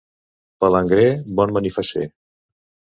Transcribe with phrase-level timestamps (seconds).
[0.65, 1.05] Palangrer,
[1.41, 2.11] bon manifasser.